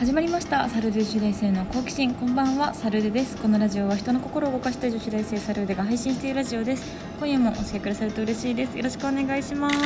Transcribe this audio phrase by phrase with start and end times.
[0.00, 0.66] 始まりました。
[0.70, 2.14] サルデ女子大生の好奇心。
[2.14, 2.72] こんばんは。
[2.72, 3.36] サルデです。
[3.36, 6.96] このラジオは人の心を動かしたい女子大生サルデが配信しているラジオです。
[7.18, 8.78] 今夜もお付き合いくださると嬉しいです。
[8.78, 9.76] よろしくお願いします。
[9.76, 9.82] は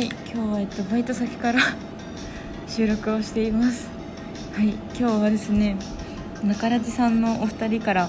[0.00, 0.06] い。
[0.06, 1.60] 今日はえっとバイト先から
[2.66, 3.88] 収録をしています。
[4.54, 4.68] はい。
[4.98, 5.76] 今日はですね
[6.42, 8.08] 中ラジさんのお二人から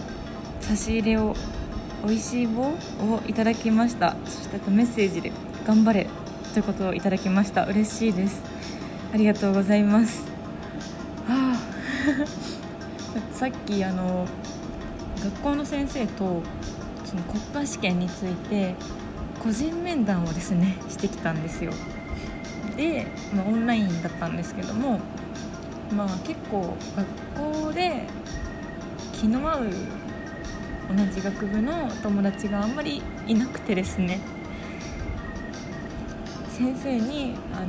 [0.62, 1.36] 差し入れを
[2.08, 2.76] 美味しい棒を
[3.28, 4.16] いただきました。
[4.24, 5.34] そしてメッセージで
[5.68, 6.08] 頑張れ
[6.54, 7.66] ということをいただきました。
[7.66, 8.59] 嬉しいです。
[9.12, 10.24] ありがとうございます。
[11.28, 11.58] はあ
[13.34, 14.28] さっきあの
[15.24, 16.44] 学校の先生と
[17.06, 18.76] その国家試験について
[19.40, 21.72] 個人面談をですねしてきたんですよ。
[22.78, 25.00] で、まあ、オンラインだったんですけども
[25.96, 26.78] まあ結構
[27.36, 28.06] 学校で
[29.14, 29.70] 気の合う
[30.96, 34.20] 同じ学部の友達があんまりいなくてですね。
[36.50, 37.68] 先生にあの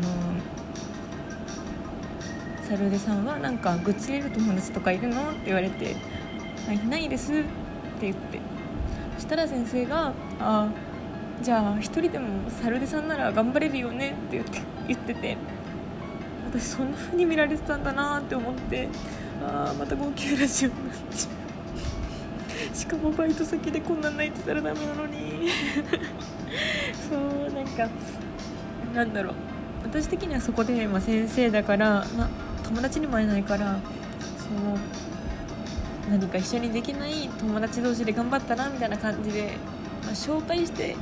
[2.71, 5.33] サルデさんはなんか愚痴れる友達とかいるの？
[5.33, 5.97] って言われて
[6.69, 7.43] 「はいないです」って
[8.03, 8.39] 言って。
[9.17, 10.69] そしたら先生が「ああ
[11.43, 15.37] じゃあ一人でもサルデさんなら頑張れるよね」って言って言ってて。
[16.53, 18.89] 私そんな風に見られてたんだなって思って
[19.41, 21.29] ああまた号泣ラジオになっちゃ
[22.73, 22.77] う。
[22.77, 25.49] しかもバイト先でこんなん泣いてたらダメなのに。
[27.09, 27.89] そうなんか
[28.95, 29.35] なんだろう。
[29.85, 32.29] 私的にはそこで、まあ、先生だから、ま、
[32.71, 33.81] 友達にも会えないから
[34.39, 34.79] その
[36.09, 39.57] 何か一緒にできない友達同士で頑張ったなみたいな感じで、
[40.05, 40.97] まあ、紹介して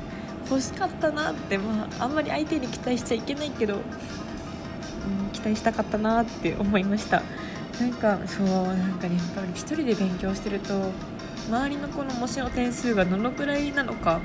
[0.50, 3.82] 欲しかったなって、まあ、あんまり相手に期待しちゃいけないけど、うん、
[5.32, 7.22] 期待したかったなって思いました。
[7.80, 10.90] なんかそうなんかねやっぱり一人で勉強してると
[11.48, 14.20] 周りの子の模試の点数がどのくらいなのか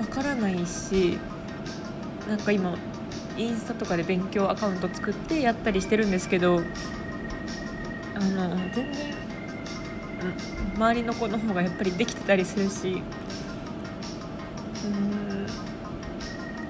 [0.00, 1.16] わからないし
[2.28, 2.76] なんか今
[3.38, 6.60] インスタとかで勉強アカウント作ってやったりしてるんですけど
[8.14, 9.14] あの全然、
[10.72, 13.02] うん、周りの子の方がやっぱりできてたりするし
[14.84, 15.46] うん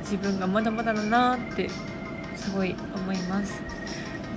[0.00, 1.68] 自分がまだまだだなって
[2.36, 3.62] すごい思います。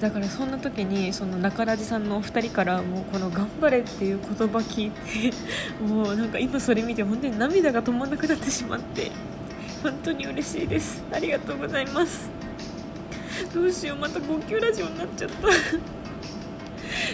[0.02, 5.32] だからそんな時にその中ラジさんのお二人からもうこの「頑張れ」っていう言葉聞いて
[5.86, 9.12] もうなんか今それ見て本当に涙が止まんなくなってしまって。
[9.84, 11.04] 本当に嬉しいです。
[11.12, 12.30] ありがとうございます。
[13.54, 15.52] どうしようまた号泣ラジオになっちゃった。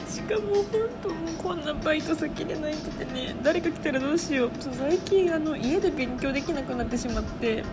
[0.09, 0.65] しかも本
[1.01, 3.35] 当もうこんなバイト先で泣いててね。
[3.41, 4.51] 誰か来たらどうしよう。
[4.59, 7.63] そう最近あの家で勉強できなくなってしまって。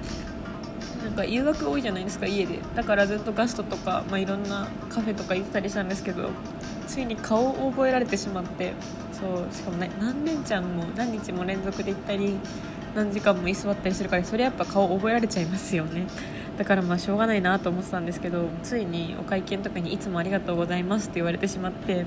[1.02, 2.60] なんか誘惑多いじゃないですか家で。
[2.74, 6.30] だからずっとガストとか、まあ、いろんなカフェとか行ってたりしたんですけど。
[6.86, 8.74] ついに顔を覚えられてしまって。
[9.12, 12.36] そうしかも、ね、何年ちゃんも何日も連続で行ったり
[12.94, 16.06] 何時間も居座ったりするからそれやっぱ顔覚えられちゃいますよね。
[16.56, 22.06] だからまあしょうがないなと思ってたんですけどついにお会計の時に「いつもありがとうございます」って言われてしまって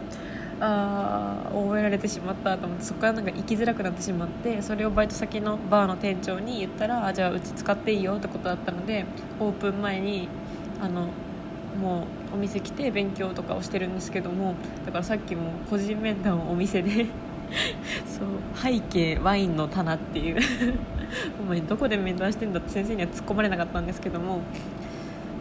[0.61, 9.05] あー覚えられてしまったと思ってそこからなんか行きづらくなってしまってそれをバイト先のバーの店長に言ったらあじゃあうち使っていいよってことだったので
[9.41, 10.29] オープン前に
[10.81, 11.09] あの
[11.81, 14.55] もうお店来て勉強とかをしてるんですけども
[14.85, 17.05] だからさっきも個人面談をお店で
[18.17, 18.27] そう
[18.73, 20.37] 背景ワインの棚っていう
[21.39, 24.41] お前どこで面談してんだって先生には突っ込まれなかったんですけども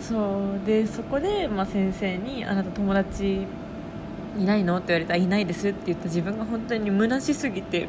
[0.00, 0.16] そ
[0.62, 3.46] うでそこで、まあ、先生に「あなた友達
[4.38, 7.88] いないの?」って言われたら「いないです」って言った自分が本当に虚しすぎて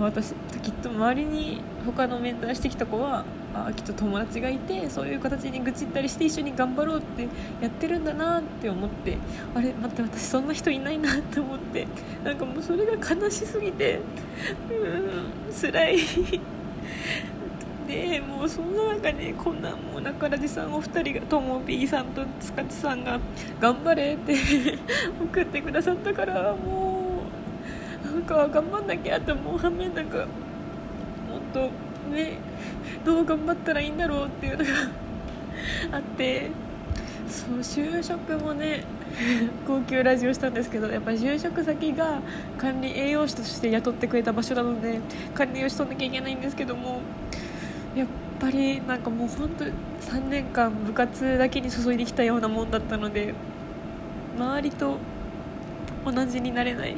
[0.00, 7.22] 私きっと周りに他の面談してきた子はあきっと友達がいてそういう形に愚痴ったりして一緒に頑張ろうって
[7.62, 9.16] やってるんだなって思って
[9.54, 11.86] あれ待って私そんな人いないなって思って
[12.22, 14.00] なんかもうそれが悲しすぎて
[14.70, 15.98] うん辛い。
[17.88, 23.18] でもうそんな中でこんなもう中ラジさんお二人がとも B さんと塚地さんが
[23.58, 24.34] 「頑張れ」って
[25.18, 26.87] 送ってくださったからもう
[28.04, 30.26] なんか頑張んなきゃって思う反面なんかもっ
[31.52, 31.70] と
[32.14, 32.38] ね
[33.04, 34.70] どう頑張ったらいいんだろうっていうのが
[35.96, 36.50] あって
[37.28, 38.84] そう就職もね
[39.66, 42.20] 高級ラジオしたんですけどやっぱり就職先が
[42.56, 45.00] 管理栄養士として雇ってくれた場所なので
[45.34, 47.00] 管理栄養士取んなきゃいけないんですけども
[47.96, 48.08] やっ
[48.38, 53.34] ぱりなんかもう本当3年間部活だけに注いできたようなもんだったので
[54.38, 54.98] 周りと
[56.04, 56.96] 同じになれない。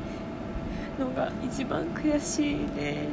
[1.00, 3.08] のが一番悔しいね。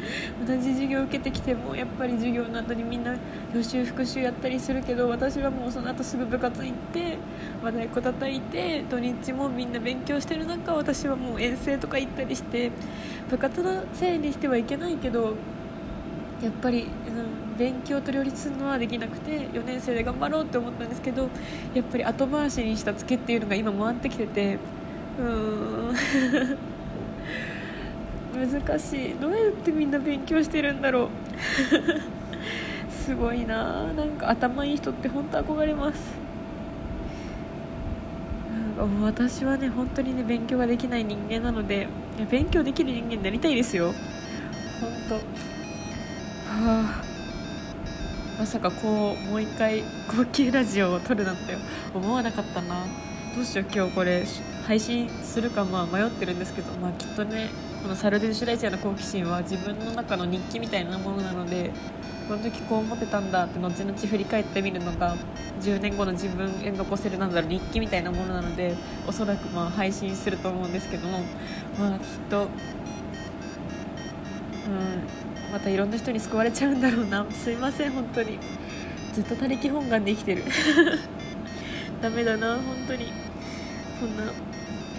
[0.46, 3.14] 同じ授業受けてきてもやっぱり授業の後にみんな
[3.54, 7.18] 予習復習やったりするけど私はもうその後すぐ部活行って
[7.62, 12.70] 和太鼓叩いて土日もみんな勉強してる中私はもう遠征とか行ったりして
[13.28, 15.34] 部活のせいにしてはいけないけど
[16.42, 21.28] やっぱり、うん、勉強と両立するのはできなくて4年生で頑張ろうって思ったんですけど
[21.74, 24.58] やっぱり後回しにしたツケっていうのが今回ってきてて
[25.18, 25.92] うー
[26.56, 26.79] ん。
[28.34, 29.14] 難しい。
[29.14, 31.08] どうやってみんな勉強してるんだろう。
[32.90, 33.92] すごいな。
[33.92, 36.18] なんか頭いい人って本当憧れます。
[39.02, 41.86] 私はね本当にね勉強ができない人間なので
[42.30, 43.92] 勉強できる人間になりたいですよ。
[44.80, 45.14] 本当。
[45.16, 45.20] は
[47.02, 47.04] あ。
[48.38, 51.58] まさかこうもう一回高級ラジオを撮るなんて
[51.94, 52.86] 思わなかったな。
[53.34, 54.24] どうしよう今日これ
[54.66, 57.50] 配信するかまあ迷ってるんですけどまあきっとね
[57.82, 61.70] このサルデンシュライチアの好奇心は自分の中の日記みたいなものなので
[62.28, 65.16] この時こう思ってたんだって後々振り返ってみるのが
[65.60, 68.74] 10年後の自分へ残せるなんだろう日記みたいなものなので
[69.06, 71.20] おそらくまあ配信すると思うんですけども
[71.78, 72.50] まあきっと、うん、
[75.52, 77.26] またいろんな人に救われちゃうんだろうな。
[77.30, 78.38] すいません本当に。
[79.12, 80.44] ずっと他力本願で生きてる。
[82.02, 83.12] ダメだな本当に。
[84.00, 84.24] こんな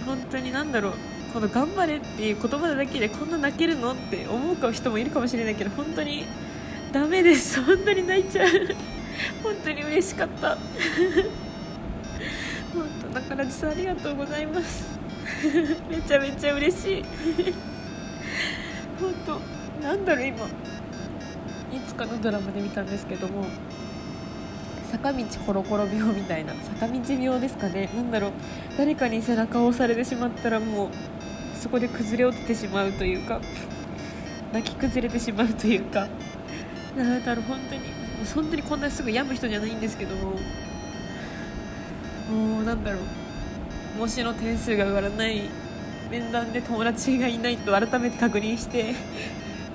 [0.05, 0.93] 本当に何だろう。
[1.33, 6.25] この「頑張れ」っていう言葉だけでこんな泣けるのって思う人もいるかもしれないけど本当に
[6.91, 7.61] ダメです。
[7.61, 8.47] 本当に泣いちゃう。
[9.43, 10.57] 本当に嬉しかった。
[12.73, 14.99] 本当だから実はありがとうございます。
[15.89, 17.05] めちゃめちゃ嬉しい。
[18.99, 20.45] 本当なんだろう今。
[20.45, 23.45] いつかのドラマで見たんですけども。
[24.91, 27.89] 坂道コロコロ病みたいな坂道病ですかね。
[27.95, 28.31] なんだろう。
[28.77, 30.89] 誰かに背中を押されてしまったらもう
[31.57, 33.39] そこで崩れ落ちてしまうというか
[34.51, 36.07] 泣き崩れてしまうというか。
[36.97, 37.81] なんだろう本当に。
[38.35, 40.31] 本当にこんなすぐ病む人じゃないんですけども。
[42.29, 43.01] もうなんだろう。
[43.97, 45.49] 模試の点数が上がらない
[46.09, 48.93] 面談で友達がいないと改めて確認して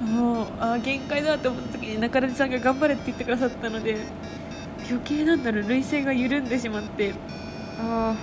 [0.00, 3.98] もうあ限界だと思った時に中田さんが頑張れって言ってくださったので
[4.88, 7.12] 余計なんだろう涙腺が緩んでしまって。
[7.78, 8.16] あ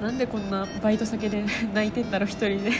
[0.00, 1.44] あなんでこんなバイト先で
[1.74, 2.72] 泣いてんだろう一人で。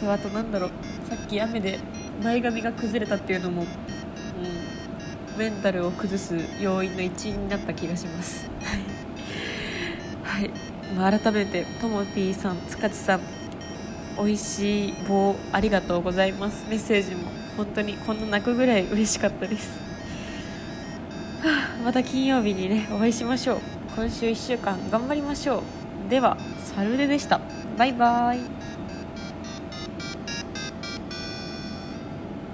[0.00, 0.70] そうあとなんだろう。
[1.08, 1.78] さっき雨で
[2.22, 8.48] 前髪が崩れたっていうのも、うん、メンタルを崩す要因の一因になった気がします。
[10.22, 10.50] はい、
[10.96, 13.20] まあ、改めてともぴーさん塚地さん
[14.16, 16.66] 美味しい棒ありがとうございます。
[16.68, 17.47] メッセージも。
[17.58, 19.78] 本当にこんな泣くぐらい嬉しかったです、
[21.42, 23.58] はあ、また金曜日にねお会いしましょう。
[23.96, 25.64] 今週1週間頑張りましょ
[26.06, 26.08] う。
[26.08, 26.38] では
[26.76, 27.40] サルデでした。
[27.76, 28.57] バイバーイ。